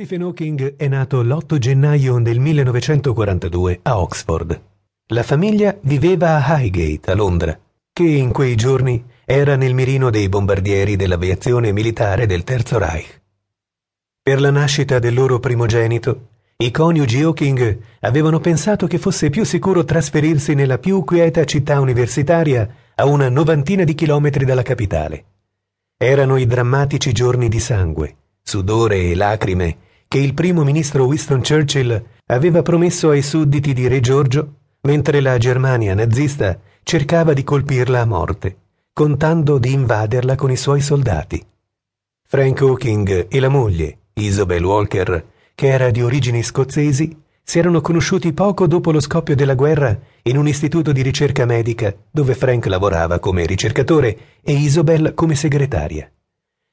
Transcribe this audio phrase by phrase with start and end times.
[0.00, 4.62] Stephen Hawking è nato l'8 gennaio del 1942 a Oxford.
[5.08, 7.58] La famiglia viveva a Highgate, a Londra,
[7.92, 13.20] che in quei giorni era nel mirino dei bombardieri dell'aviazione militare del Terzo Reich.
[14.22, 16.28] Per la nascita del loro primogenito,
[16.58, 22.72] i coniugi Hawking avevano pensato che fosse più sicuro trasferirsi nella più quieta città universitaria
[22.94, 25.24] a una novantina di chilometri dalla capitale.
[25.96, 32.02] Erano i drammatici giorni di sangue, sudore e lacrime che il primo ministro Winston Churchill
[32.26, 38.06] aveva promesso ai sudditi di Re Giorgio mentre la Germania nazista cercava di colpirla a
[38.06, 38.56] morte,
[38.94, 41.44] contando di invaderla con i suoi soldati.
[42.26, 45.24] Frank Hawking e la moglie, Isabel Walker,
[45.54, 50.38] che era di origini scozzesi, si erano conosciuti poco dopo lo scoppio della guerra in
[50.38, 56.10] un istituto di ricerca medica dove Frank lavorava come ricercatore e Isabel come segretaria.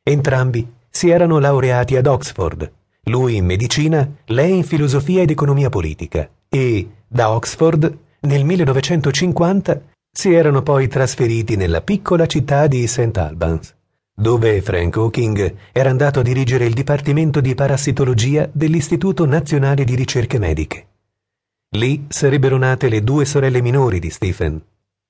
[0.02, 2.72] Entrambi si erano laureati ad Oxford
[3.06, 10.34] lui in medicina, lei in filosofia ed economia politica e, da Oxford, nel 1950 si
[10.34, 13.18] erano poi trasferiti nella piccola città di St.
[13.18, 13.76] Albans,
[14.14, 20.40] dove Frank Hawking era andato a dirigere il Dipartimento di Parassitologia dell'Istituto Nazionale di Ricerche
[20.40, 20.88] Mediche.
[21.76, 24.62] Lì sarebbero nate le due sorelle minori di Stephen,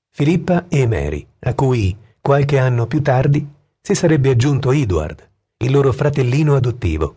[0.10, 3.48] Filippa e Mary, a cui, qualche anno più tardi,
[3.82, 7.16] si sarebbe aggiunto Edward, il loro fratellino adottivo.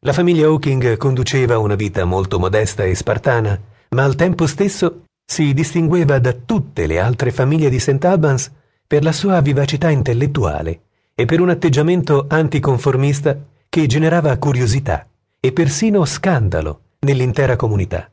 [0.00, 3.58] La famiglia Hawking conduceva una vita molto modesta e spartana,
[3.90, 8.04] ma al tempo stesso si distingueva da tutte le altre famiglie di St.
[8.04, 8.52] Albans
[8.86, 10.80] per la sua vivacità intellettuale
[11.14, 13.36] e per un atteggiamento anticonformista
[13.68, 15.08] che generava curiosità
[15.40, 18.10] e persino scandalo nell'intera comunità.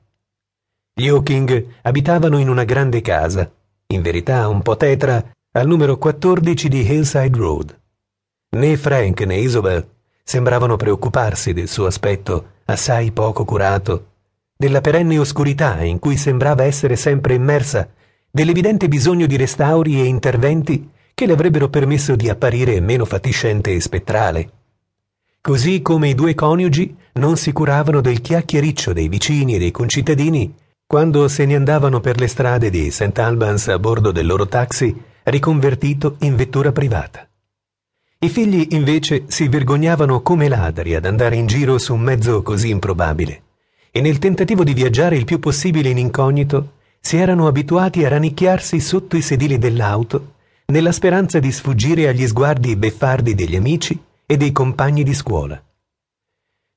[0.96, 3.52] Gli Hawking abitavano in una grande casa,
[3.88, 7.80] in verità un po' tetra, al numero 14 di Hillside Road.
[8.56, 9.93] Né Frank né Isobel
[10.24, 14.12] sembravano preoccuparsi del suo aspetto assai poco curato,
[14.56, 17.90] della perenne oscurità in cui sembrava essere sempre immersa,
[18.32, 23.82] dell'evidente bisogno di restauri e interventi che le avrebbero permesso di apparire meno fatiscente e
[23.82, 24.52] spettrale.
[25.42, 30.56] Così come i due coniugi non si curavano del chiacchiericcio dei vicini e dei concittadini
[30.88, 33.18] quando se ne andavano per le strade di St.
[33.20, 37.28] Albans a bordo del loro taxi riconvertito in vettura privata.
[38.24, 42.70] I figli invece si vergognavano come ladri ad andare in giro su un mezzo così
[42.70, 43.42] improbabile
[43.92, 48.80] e nel tentativo di viaggiare il più possibile in incognito si erano abituati a rannicchiarsi
[48.80, 50.36] sotto i sedili dell'auto
[50.68, 55.62] nella speranza di sfuggire agli sguardi beffardi degli amici e dei compagni di scuola.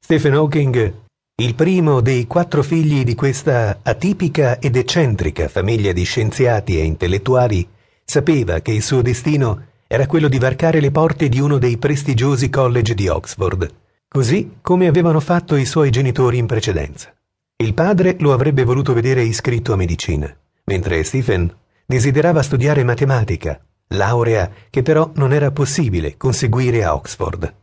[0.00, 0.94] Stephen Hawking,
[1.36, 7.64] il primo dei quattro figli di questa atipica ed eccentrica famiglia di scienziati e intellettuali,
[8.04, 12.50] sapeva che il suo destino era quello di varcare le porte di uno dei prestigiosi
[12.50, 13.72] college di Oxford,
[14.08, 17.14] così come avevano fatto i suoi genitori in precedenza.
[17.56, 21.54] Il padre lo avrebbe voluto vedere iscritto a medicina, mentre Stephen
[21.86, 27.54] desiderava studiare matematica, laurea che però non era possibile conseguire a Oxford.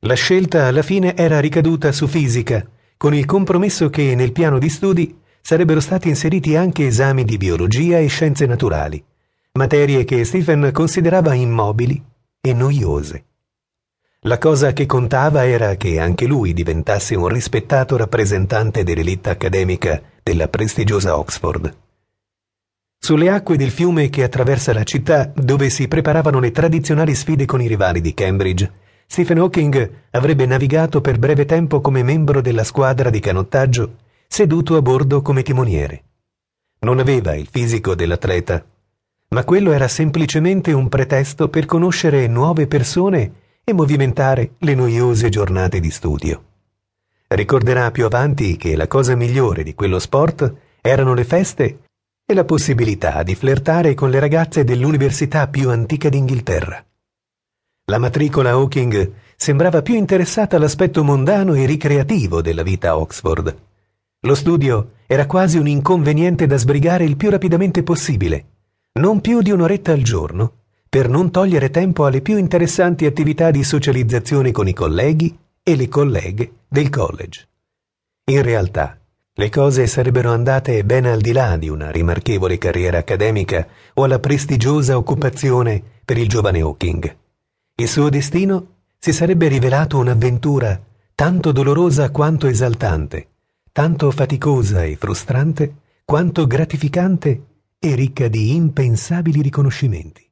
[0.00, 4.68] La scelta alla fine era ricaduta su fisica, con il compromesso che nel piano di
[4.68, 9.04] studi sarebbero stati inseriti anche esami di biologia e scienze naturali,
[9.54, 12.02] materie che Stephen considerava immobili
[12.40, 13.24] e noiose.
[14.20, 20.48] La cosa che contava era che anche lui diventasse un rispettato rappresentante dell'elite accademica della
[20.48, 21.76] prestigiosa Oxford.
[22.98, 27.60] Sulle acque del fiume che attraversa la città, dove si preparavano le tradizionali sfide con
[27.60, 28.72] i rivali di Cambridge,
[29.06, 33.96] Stephen Hawking avrebbe navigato per breve tempo come membro della squadra di canottaggio,
[34.26, 36.04] seduto a bordo come timoniere.
[36.80, 38.64] Non aveva il fisico dell'atleta,
[39.32, 43.32] ma quello era semplicemente un pretesto per conoscere nuove persone
[43.64, 46.44] e movimentare le noiose giornate di studio.
[47.28, 51.78] Ricorderà più avanti che la cosa migliore di quello sport erano le feste
[52.26, 56.84] e la possibilità di flirtare con le ragazze dell'università più antica d'Inghilterra.
[57.86, 63.56] La matricola Hawking sembrava più interessata all'aspetto mondano e ricreativo della vita a Oxford.
[64.20, 68.46] Lo studio era quasi un inconveniente da sbrigare il più rapidamente possibile
[68.94, 73.64] non più di un'oretta al giorno, per non togliere tempo alle più interessanti attività di
[73.64, 77.48] socializzazione con i colleghi e le colleghe del college.
[78.24, 78.98] In realtà,
[79.34, 84.18] le cose sarebbero andate ben al di là di una rimarchevole carriera accademica o alla
[84.18, 87.16] prestigiosa occupazione per il giovane Hawking.
[87.76, 88.66] Il suo destino
[88.98, 90.78] si sarebbe rivelato un'avventura
[91.14, 93.28] tanto dolorosa quanto esaltante,
[93.72, 97.51] tanto faticosa e frustrante quanto gratificante
[97.84, 100.31] e ricca di impensabili riconoscimenti.